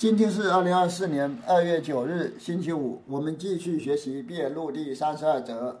[0.00, 3.02] 今天是二零二四年二月九日，星期五。
[3.06, 5.76] 我们继续学习《辩录》第三十二则：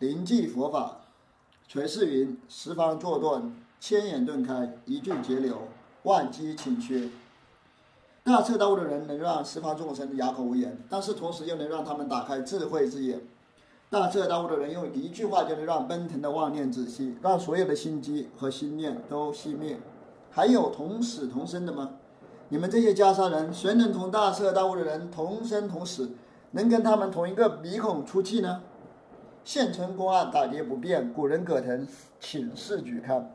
[0.00, 1.02] 临济佛法。
[1.68, 5.68] 垂世云：“十方坐顿，千眼顿开，一句截流，
[6.02, 7.08] 万机请缺。”
[8.24, 13.20] 大彻大悟的人能让十方众生哑口无言，但是同时又能让他们打开智慧之眼。
[13.88, 19.78] 大彻大悟的人用一句话就能让奔腾的妄念止息，让所有的心机和心念都熄灭。
[20.32, 21.92] 还有同死同生的吗？
[22.52, 26.10] 你们这些袈裟人，谁能同大彻大悟的人同生同死，
[26.50, 28.60] 能跟他们同一个鼻孔出气呢？
[29.42, 31.88] 现成公案打碟不变，古人葛藤
[32.20, 33.32] 请示举看。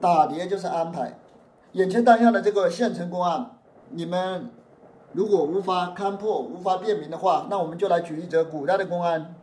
[0.00, 1.18] 打碟就是安排，
[1.72, 3.58] 眼前当下的这个现成公案，
[3.90, 4.48] 你们
[5.12, 9.34] 如果无法勘破、无法辨明的话，那我们就来举一则古代的公案，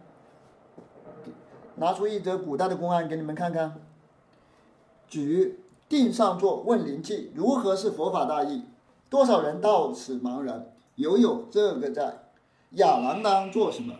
[1.75, 3.75] 拿出一则古代的公案给你们看看。
[5.07, 8.63] 举定上座问灵济，如何是佛法大义？
[9.11, 10.67] 多少人到此茫然？
[10.95, 12.29] 犹有这个在
[12.75, 13.93] 亚郎当做什么？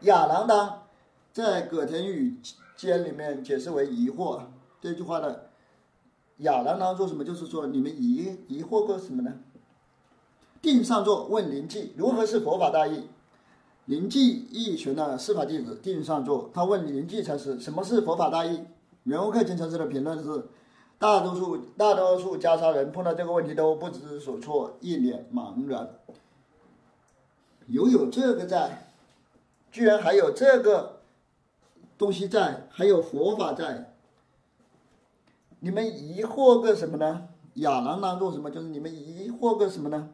[0.00, 0.84] 亚郎当
[1.30, 2.38] 在葛藤语
[2.74, 4.44] 间里面解释为疑惑。
[4.80, 5.50] 这句话的
[6.38, 7.22] 亚郎当做什么？
[7.22, 9.34] 就是说你们疑疑惑过什么呢？
[10.62, 13.10] 定上座问灵济，如何是佛法大义？
[13.84, 18.64] 灵济一群的司法弟子定上座，他问灵济禅师什么是佛法大义？
[19.02, 20.46] 圆悟克勤禅师的评论是。
[21.02, 25.98] 大多数大多数袈裟人碰到这个问题都不知所措，一脸茫然。
[27.66, 28.86] 有有这个在，
[29.72, 31.00] 居然还有这个
[31.98, 33.96] 东西在，还有佛法在。
[35.58, 37.26] 你们疑惑个什么呢？
[37.54, 38.48] 亚郎当做什么？
[38.48, 40.10] 就是你们疑惑个什么呢？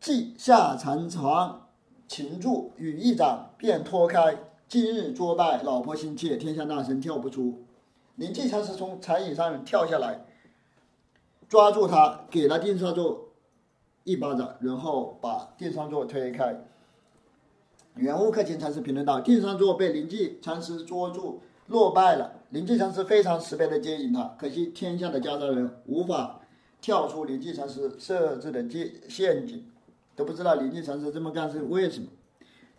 [0.00, 1.68] 既下禅床，
[2.08, 4.36] 擒住羽翼掌便脱开。
[4.66, 7.65] 今日作拜，老婆心切，天下大神跳不出。
[8.16, 10.24] 灵济禅师从禅椅上跳下来，
[11.48, 13.28] 抓住他，给了定上座
[14.04, 16.64] 一巴掌，然后把定上座推开。
[17.96, 22.40] 圆悟克勤禅师评论道：“定上座被灵济禅师捉住，落败了。
[22.50, 26.40] 灵济禅师非常慈悲的接引他，可惜天下的袈裟人无法
[26.80, 29.62] 跳出灵济禅师设置的陷陷阱，
[30.14, 32.08] 都不知道灵济禅师这么干是为什么。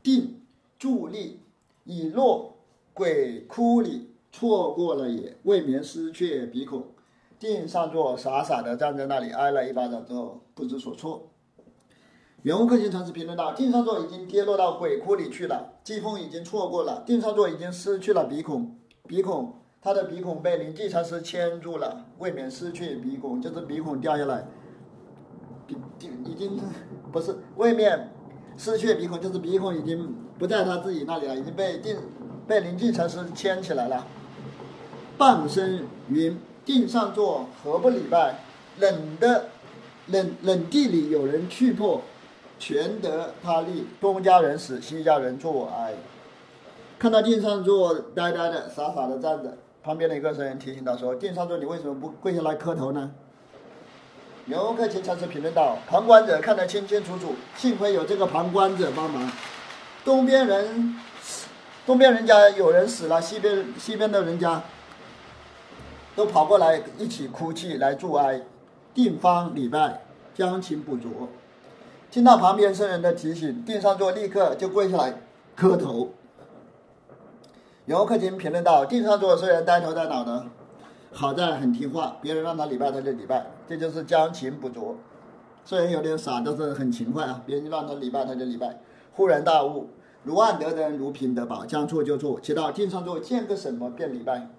[0.01, 0.41] 定
[0.79, 1.41] 助力
[1.83, 2.55] 已落
[2.95, 6.85] 鬼窟里。”错过了也未免失去鼻孔，
[7.39, 11.31] 定上座傻傻的站在那里，挨了一巴掌之后不知所措。
[12.43, 18.75] 圆悟克勤禅师评论道：“定上座已经跌落到鬼窟里去了，季风已经错过了，定上座已经失去了鼻孔，
[19.07, 24.45] 鼻孔他的鼻孔被灵济禅师牵住了，未免失去鼻孔，就是鼻孔掉下来，
[25.65, 25.75] 鼻
[26.25, 26.59] 已经
[27.11, 28.13] 不是未免
[28.55, 31.97] 失去鼻孔，就是鼻孔已经不在他自己那里了，已经被定
[32.47, 34.05] 被灵济禅师牵起来了。”
[35.17, 38.35] 半生云定上座何不礼拜？
[38.79, 39.47] 冷的
[40.05, 42.01] 冷冷地里有人去破，
[42.59, 43.87] 全得他利。
[43.99, 45.95] 东家人死，西家人坐哀。
[46.99, 53.11] 看到定上座呆呆的、傻傻的站着，旁边的一个人提醒他说：“定上座，你为什么不跪下来磕头呢？”
[54.45, 59.31] 游客经常是评论道：“旁观者看得清清楚楚，幸亏有这个旁观者帮忙。
[60.05, 60.95] 东边人，
[61.85, 64.61] 东边人家有人死了，西边西边的人家。”
[66.17, 68.41] 都跑过来一起哭泣来祝哀，
[68.91, 70.01] 定方礼拜
[70.33, 71.11] 将情补拙。
[72.09, 75.13] 听到旁边僧人的提醒，定上座立刻就跪下来
[75.55, 76.09] 磕头。
[77.85, 80.47] 游客经评论道：“定上座虽然呆头呆脑的，
[81.13, 84.95] 好在很听话，别人让他礼拜他就礼拜，这就是将情补拙。
[85.63, 88.79] 虽然有点傻，但是很勤快啊，别人让他礼拜他就礼拜。
[89.13, 89.91] 忽然大悟，
[90.23, 92.39] 如暗得人，如平得宝，将错就错。
[92.41, 94.49] 祈祷定上座见个什么便礼拜。”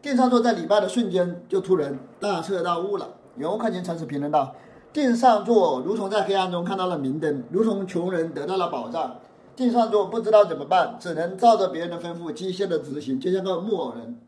[0.00, 3.14] 定上座在礼拜的瞬间就突然大彻大悟了。
[3.36, 4.54] 圆悟看见禅师评论道
[4.92, 9.16] ：“定上座如同在黑暗中看到了明灯，如同穷人得到了宝藏。
[9.56, 14.18] 定上座不知道怎么办，只能照着别人的吩咐机械的执行，就像个木偶人。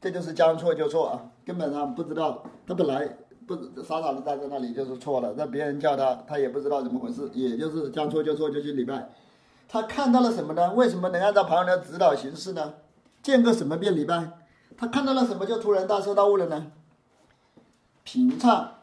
[0.00, 2.42] 这就是将错就错啊，根本上不知道。
[2.66, 9.10] 他本来不傻傻的站在那里就是错了，让别人叫他，他也不知道怎么回事，也就是将错就错就去礼拜。
[9.68, 10.72] 他看到了什么呢？
[10.72, 12.72] 为什么能按照旁人的指导行事呢？”
[13.22, 14.30] 见个什么便礼拜，
[14.80, 16.72] 他看到了什么就突然大彻大悟了呢？
[18.02, 18.76] 平畅，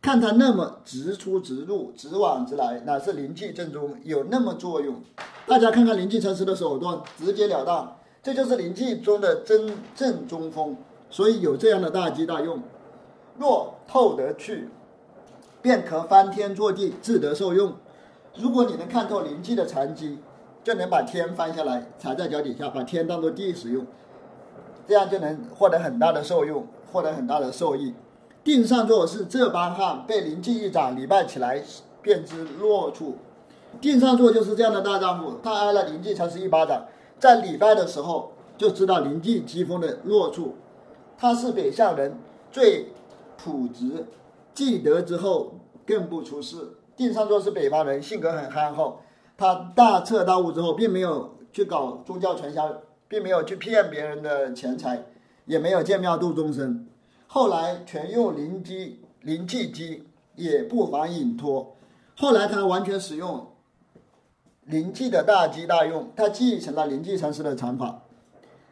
[0.00, 5.02] 看他那么直出直入、直往直来，乃是灵气正宗，有那么作用。
[5.48, 10.76] 大家看看灵气禅师的手段，直截了当，这就是灵气中的真正中锋，
[11.10, 12.62] 所以有这样的大机大用。
[13.36, 14.68] 若透得去，
[15.60, 17.74] 便可翻天坐地，自得受用。
[18.36, 20.20] 如果你能看透灵气的禅机。
[20.62, 23.86] 就能把天翻下来，踩在脚底下，把天当做地使用，
[24.86, 27.94] 这样就能获得很大的受用，获得很大的受益。
[28.42, 31.62] 定上座是这般汉，被灵济一掌礼拜起来，
[32.00, 33.18] 便知落处。
[33.80, 36.86] 定上座就是这样的大丈夫，他挨了灵济禅师一巴掌，
[37.18, 40.54] 在礼拜的时候就知道灵济疾风的落处。
[41.16, 42.18] 他是北向人，
[42.50, 42.92] 最
[43.36, 44.06] 朴直，
[44.54, 45.52] 既得之后
[45.86, 46.56] 更不出世。
[46.96, 49.00] 定上座是北方人，性格很憨厚。
[49.36, 52.70] 他大彻大悟之后，并没有去搞宗教传销，
[53.10, 55.02] 并没有去骗别人的钱财，
[55.44, 56.86] 也没有建庙度众生。
[57.26, 60.04] 后来全用灵机灵气机，
[60.36, 61.76] 也不妨隐托。
[62.16, 63.48] 后来他完全使用
[64.64, 68.04] 灵气的大机大用，他继承了灵气禅师的禅法。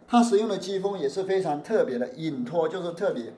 [0.06, 3.32] 他使用的机锋也是非常特别的，隐托就是特别。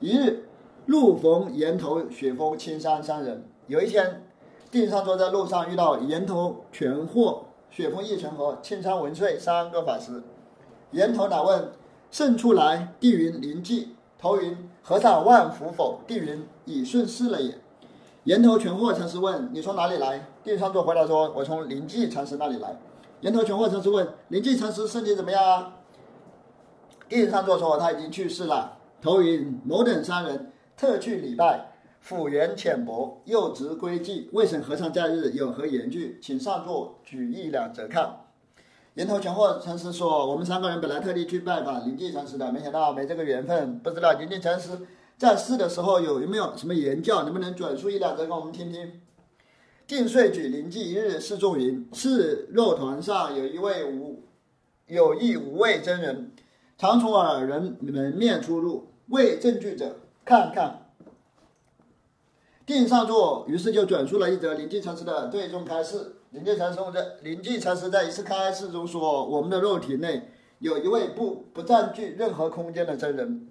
[0.00, 0.44] 一日，
[0.86, 3.44] 路逢岩头、雪峰、青山三人。
[3.66, 4.22] 有一天。
[4.68, 10.22] 定上座在路上遇到岩头全惑、雪峰一成和青山文翠三个法师。
[10.92, 11.72] 岩头乃问
[12.10, 13.88] ：“圣出来？”地云：“灵寂。”
[14.18, 17.58] 头云：“和尚万福否？”地云：“已顺势了也。”
[18.24, 22.76] 岩头全惑禅师问：“你从哪里来？”定上座回答说：“我从灵寂禅师那里来。”
[23.20, 25.76] 岩头全惑禅师问：“灵寂禅师身体怎么样啊？”
[27.08, 34.28] 定上座说：“他已经去世了。”头云：“某等三人特去礼拜。”府源浅薄，又值归寂。
[34.32, 36.20] 未审和尚在日，有何言句？
[36.22, 38.25] 请上座举一两则看。
[38.96, 43.78] 岩头全惑禅师说：“我们三个人本来特地去拜访灵济禅师的，没想到没这个缘分。
[43.80, 44.70] 不知道灵济禅师
[45.18, 47.22] 在世的时候有有没有什么言教？
[47.24, 49.02] 能不能转述一两则给我们听听？”
[49.86, 54.22] 定岁举灵济一日示众云：“是肉团上有一位无
[54.86, 56.32] 有意无畏真人，
[56.78, 58.88] 常从耳人门面出入。
[59.08, 60.86] 为证据者，看看。”
[62.64, 66.15] 定上座，于是就转述了一则灵济禅师的对众开示。
[66.36, 70.28] 灵济禅师在灵济禅师在一次开示中说：“我们的肉体内
[70.58, 73.48] 有一位不不占据任何空间的真人，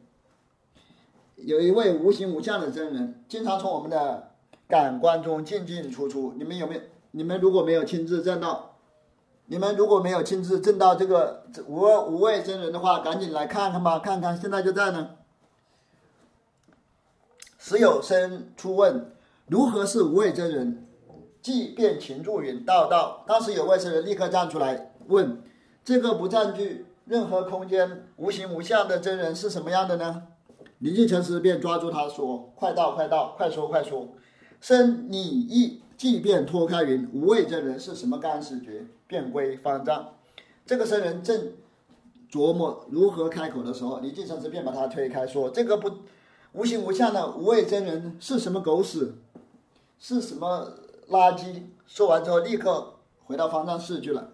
[1.37, 4.33] 有一位无形无相的真人，经常从我们的
[4.67, 6.35] 感官中进进出出。
[6.37, 6.81] 你们有没有？
[7.09, 8.75] 你们如果没有亲自证到，
[9.47, 15.15] 你们如果没有亲自证到这个无无畏真人的话，赶紧来看看吧，看看现在就在呢。”
[17.57, 19.11] 时有生出问：
[19.47, 20.85] 如何是无畏真人？
[21.45, 23.23] 即便情住云道道。
[23.27, 25.43] 当时有位僧人立刻站出来问：
[25.83, 30.23] 这个不占据任何空间、无形无相的真人是什么样的呢？
[30.79, 34.07] 李济禅师便抓住他说：快到，快到，快说，快说！
[34.59, 38.87] 生你意，即便脱开云，无畏真人是什么干死诀？
[39.05, 40.15] 便归方丈。
[40.65, 41.51] 这个僧人正
[42.31, 45.91] 琢磨如何开口的时候，李济禅师便把他推开说：这个不。
[46.53, 49.13] 无形无相的无畏真人是什么狗屎？
[49.99, 50.71] 是什么
[51.09, 51.63] 垃圾？
[51.85, 54.33] 说完之后，立刻回到方丈室去了。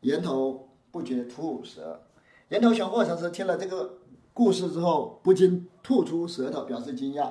[0.00, 2.02] 岩头不觉吐舌。
[2.48, 3.98] 岩头玄惑禅师听了这个
[4.32, 7.30] 故事之后，不禁吐出舌头，表示惊讶。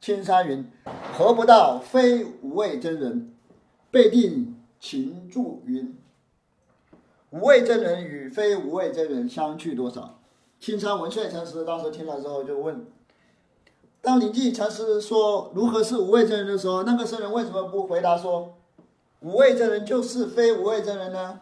[0.00, 0.70] 青山云：
[1.16, 3.34] 何不道非无畏真人？
[3.90, 5.96] 背定情注云：
[7.30, 10.20] 无畏真人与非无畏真人相去多少？
[10.58, 12.86] 青山文帅禅师当时听了之后就问。
[14.02, 18.56] 当灵济禅师说如何是无畏真人的时候，那个僧人为什么不回答说
[19.20, 21.40] 无畏真人就是非无畏真人呢？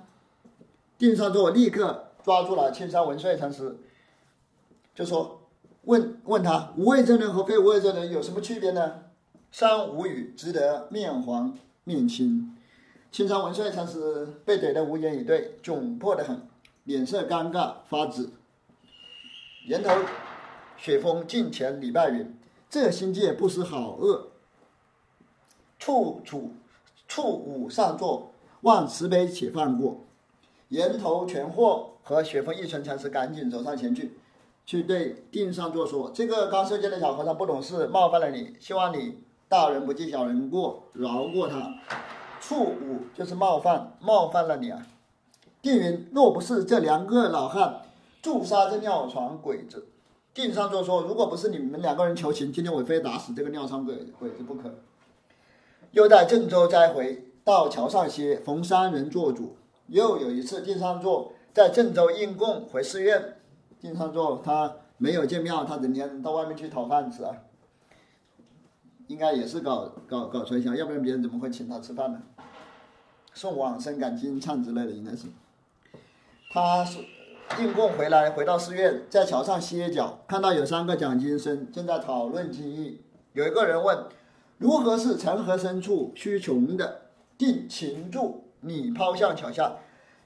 [0.99, 3.77] 定上座立刻抓住了青山文帅禅师，
[4.93, 5.43] 就说
[5.85, 9.05] 问问他无畏真人和非无畏真人有什么区别呢？
[9.53, 12.57] 三无语，只得面黄面青。
[13.13, 16.43] 青山文帅禅师被怼得无言以对，窘迫得很，
[16.83, 18.33] 脸色尴尬发紫。
[19.69, 19.91] 岩头
[20.77, 22.38] 雪峰近前礼拜云。
[22.71, 24.29] 这心界不识好恶，
[25.79, 26.53] 处处
[27.07, 30.01] 处五上座，望慈悲且放过。
[30.69, 34.19] 岩头全惑和雪峰一成禅师赶紧走上前去，
[34.67, 41.75] 去对定上座说：“这个刚受戒的小和尚不懂事，冒犯了你，希望你大人不计小人过，饶过他。
[42.39, 44.87] 处五就是冒犯，冒犯了你啊！”
[45.63, 47.81] 定云：“若不是这两个老汉
[48.21, 49.87] 诛杀这尿床鬼子。”
[50.39, 54.73] 定上座说：“如果不是你们两个人求情，今天我非打死这个尿床鬼鬼子不可。”
[55.91, 59.57] 又在郑州再回，到桥上歇，逢三人做主。
[59.89, 63.35] 又有一次，定上座在郑州应供回寺院。
[63.81, 67.35] 定上座他没有建庙，他整天到外面去讨饭吃啊。
[69.09, 72.23] 应该也是搞搞搞传销，要不然别人怎么会请他吃饭呢？
[73.35, 75.27] 送往生感经唱之类的，应该是。
[76.53, 77.01] 他是。
[77.57, 83.01] 进贡回来，回到寺院，在桥上歇脚，看到有三个讲经僧正在讨论经义。
[83.33, 84.05] 有一个人问
[84.59, 87.03] ：“如何是成河深处虚穷的
[87.37, 89.77] 定情住？”你抛向桥下。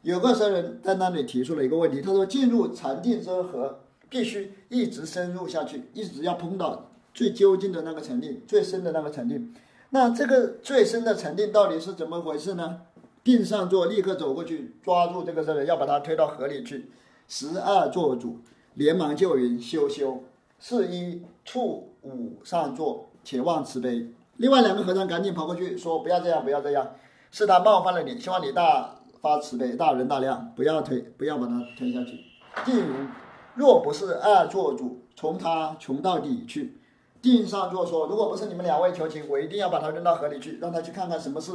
[0.02, 9.54] 有个僧人在那里提出了一个问题，他说：“进入禅定之河，必须一直深入下去，一直要碰到最究竟的那个沉定，最深的那个沉定。
[9.90, 12.80] 那这个最深的沉定到底是怎么回事呢？
[13.24, 16.90] 定上座，立刻走过去抓住这个僧人，要把他推到河里去。
[17.34, 18.40] 十二座主
[18.74, 20.22] 连忙救云：“羞羞！”
[20.60, 24.12] 是一处五上座，且望慈悲。
[24.36, 26.94] 另外两个和尚赶紧跑过去说：“不要这样，不要这样，
[27.30, 32.20] 是他冒犯了你，希望你大发慈悲，大人大量，不要推，不要把他推下去。”
[32.66, 33.08] 定云
[33.56, 36.76] ：“若不是二座主，从他穷到底去。”
[37.22, 41.50] 定上座说：“如果不是你们两位求情，我一定要把他扔到河里去，让他去看看什么是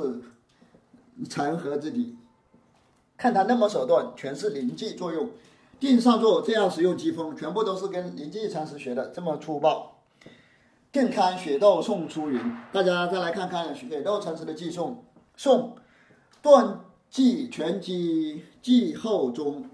[1.30, 2.18] 残河之底。
[3.16, 5.30] 看他那么手段，全是灵气作用。
[5.80, 9.96] 定上座这样使用疾风，全部都是跟灵气禅师学的，这么粗暴。
[10.92, 12.42] 更堪雪窦送出云，
[12.72, 15.04] 大家再来看看雪窦禅师的寄送：
[15.36, 15.76] 送
[16.42, 16.80] 断
[17.10, 19.70] 际拳击继后中，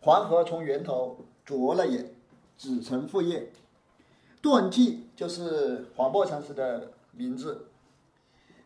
[0.00, 2.14] 黄河从源头浊了眼，
[2.56, 3.50] 子承父业。
[4.40, 7.66] 断继就是黄檗禅师的名字，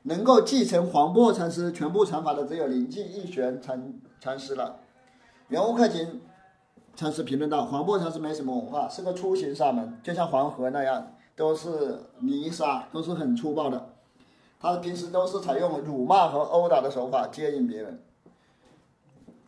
[0.03, 4.81] 能够继承黄檗禅师全部禅法的只有灵寂一玄禅禅师了。
[5.49, 6.21] 圆悟克勤
[6.95, 13.91] 禅师评论道：“黄檗禅师没什么文化，是个粗行沙门，就像黄河那样，都是泥沙，都是很粗暴的。
[14.61, 17.99] 他平时都是采用辱骂和殴打的手法接引别人。”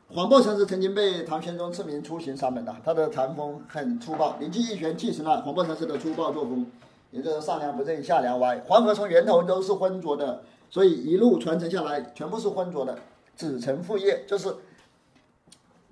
[0.08, 4.38] 黄檗禅师曾经被唐玄宗赐名粗行沙门的，他的禅风很粗暴。
[4.38, 6.66] 灵机一玄继承了黄檗禅师的粗暴作风，
[7.10, 8.58] 也就是上梁不正下梁歪。
[8.66, 12.96] 黄河从源头都是浑浊的，所以一路传承下来全部是浑浊的。
[13.36, 14.54] 子承父业，就是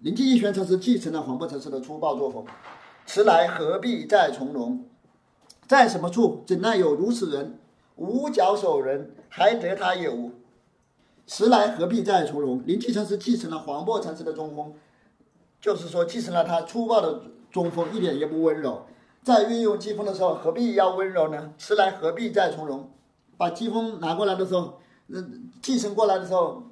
[0.01, 2.45] 灵寂一玄禅师继承了黄檗禅师的粗暴作风。
[3.05, 4.85] 迟来何必再从容？
[5.67, 6.45] 在什么处？
[6.47, 7.59] 怎奈有如此人？
[7.97, 10.31] 五角手人，还得他有？
[11.27, 12.65] 迟来何必再从容？
[12.65, 14.73] 灵气禅师继承了黄檗禅师的中风，
[15.61, 18.87] 就是说继承了他粗暴的中风，一点也不温柔。
[19.25, 21.53] 在运用机锋的时候，何必要温柔呢？
[21.59, 22.89] 迟来何必再从容？
[23.37, 24.79] 把机锋拿过来的时候，
[25.09, 26.63] 嗯，继承过来的时候，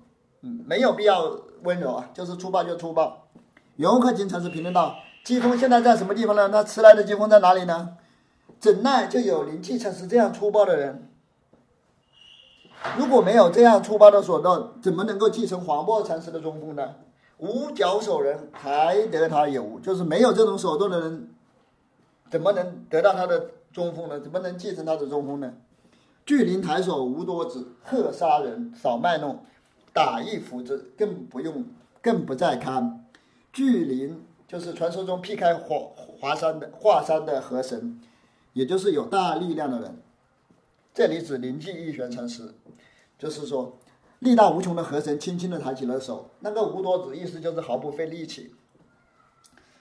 [0.66, 3.26] 没有必要温柔啊，就是粗暴就粗暴。
[3.76, 6.48] 游客经常是评论道：季风现在在什么地方呢？
[6.48, 7.96] 那迟来的季风在哪里呢？
[8.58, 11.08] 怎奈就有灵气禅师这样粗暴的人。
[12.96, 16.94] 如果没有这样粗暴的手段，怎么能够继承黄檗禅师的中锋呢？
[17.38, 21.28] 无脚手人还得他有，就是没有这种手段的人，
[22.30, 24.20] 怎么能得到他的中锋呢？
[24.20, 25.52] 怎么能继承他的中锋呢？
[26.24, 29.44] 巨灵抬手无多子，鹤杀人少卖弄，
[29.96, 31.64] 打一斧子更不用，
[32.02, 33.02] 更不再堪。
[33.50, 37.98] 巨灵就是传说中劈开华华山的华山的河神，
[38.52, 39.96] 也就是有大力量的人。
[40.92, 42.52] 这里指灵寂一玄禅师。
[43.18, 43.78] 就是说，
[44.18, 48.54] 力大无穷的河神轻轻的抬起了手，那个无多子意思就是毫不费力气。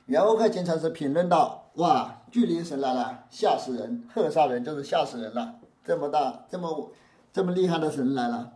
[0.06, 4.08] 袁欧克经常是评论道：“哇，巨灵神来了，吓死人！
[4.14, 6.90] 赫杀人就是吓死人了，这么大、这么
[7.34, 8.54] 这么厉害的神来了。”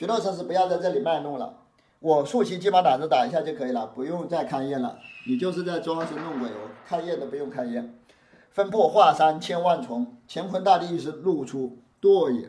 [0.00, 1.56] 许多禅师不要在这里卖弄了，
[1.98, 4.98] 我竖起鸡毛掸子打一下就可以了，不用再勘验了。
[5.26, 7.94] 你就是在装神弄鬼哦，勘验都不用勘验。
[8.50, 12.48] 分破华山千万重，乾坤大地是露出堕也。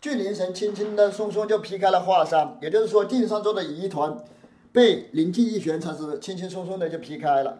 [0.00, 4.16] 巨灵神轻轻的、松松就劈开了华山，也就是说，地上坐的疑团
[4.72, 7.58] 被灵气一旋禅师轻轻松松的就劈开了。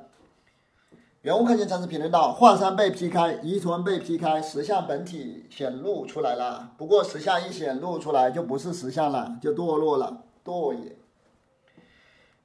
[1.27, 6.71] 圆悟看见禅师评论道：“华山被劈开，疑团被劈开，实相本体显露出来了。
[6.79, 10.97] 不过，实相一显露出来，就不是实相了，就堕落了，堕也。”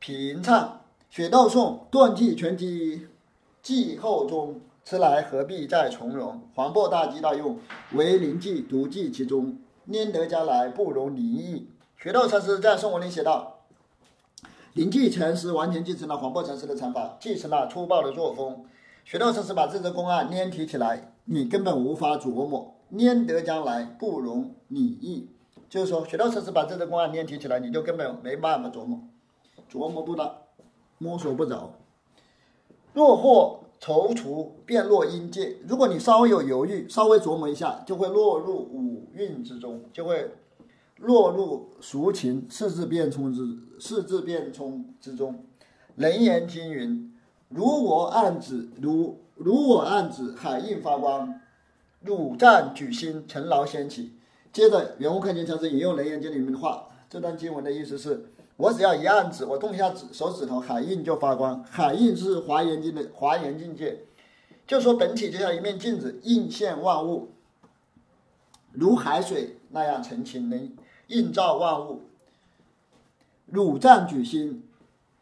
[0.02, 3.06] 平唱雪道颂断际全击，
[3.62, 6.42] 继后中，迟来何必再从容？
[6.56, 7.60] 黄渤大吉大用，
[7.94, 9.60] 唯灵寂独寂其中。
[9.88, 11.70] 拈得将来，不容离意。
[12.00, 13.60] 雪道禅师在宋文里写道
[14.74, 18.64] ：“灵寂禅师完全继承了黄檗禅师的禅法，继承了粗暴的作风。
[19.04, 22.74] 学道禅师把这则公案拈提起来，你根本无法琢磨。
[22.90, 25.28] 拈得将来，不容你意，
[25.70, 28.98] 就是说，学道禅师把这则公案拈提起来，你就根本没办法琢磨，
[29.70, 30.44] 琢磨不到，
[31.00, 31.74] 摸索不着。
[32.94, 35.58] 若或踌躇，便落阴界。
[35.68, 40.32] 如果你稍微有犹豫，稍微琢磨一下，就会落入五蕴之中，就会
[41.02, 45.44] 落入俗情四字变冲之四字变冲之中。
[45.96, 47.14] 人言经云
[47.50, 51.42] ：“如我暗指，如如我暗指，海印发光，
[52.02, 54.14] 汝战举心，尘劳掀起。”
[54.54, 58.28] 接着，圆悟看见禅师引用《人言经》里面的话，这段经文的意思是。
[58.58, 61.64] 我只要一按指，我动一下指手指头，海印就发光。
[61.64, 64.02] 海印是华严经的华严境界，
[64.68, 67.30] 就说本体就像一面镜子，映现万物，
[68.72, 70.72] 如海水那样澄清，能
[71.12, 72.02] 映照万物。
[73.46, 74.64] 汝战举心，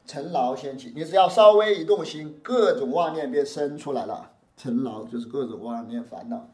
[0.06, 0.94] 尘劳掀起。
[0.96, 4.32] 你只要稍微一动心，各种妄念便生出来了。
[4.56, 6.48] 尘劳就是各种妄念烦恼。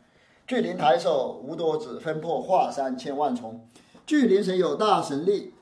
[0.48, 3.68] 巨灵抬手，无多子分破华山千万重。
[4.06, 5.54] 巨灵神有大神力，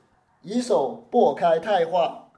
[0.42, 2.28] 以手拨开太化，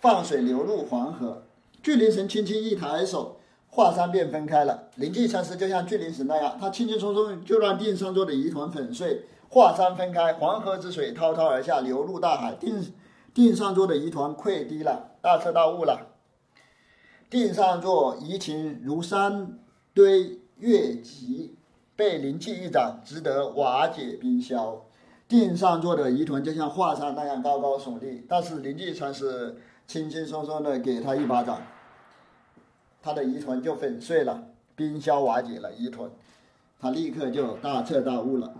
[0.00, 1.42] 放水流入黄河。
[1.82, 3.36] 巨灵神轻轻一抬手，
[3.68, 4.88] 华山便分开了。
[4.96, 12.54] 灵济禅师就像巨灵神那样，他轻轻松松就让定上座的疑团粉碎，华山分开，黄河之水滔滔而下，流入大海。
[12.54, 12.90] 定
[13.34, 16.06] 定上座的疑团溃堤了，大彻大悟了。
[17.28, 19.58] 定上座疑情如山
[19.92, 21.54] 堆月急，
[21.94, 24.86] 被灵气一掌，值得瓦解冰消。
[25.28, 31.60] 定上座的疑团就像华山那样高高耸立，但是灵气禅师轻轻松松的给他一巴掌，
[33.02, 34.44] 他的疑团就粉碎了，
[34.74, 36.10] 冰消瓦解了疑团，
[36.80, 38.54] 他立刻就大彻大悟了。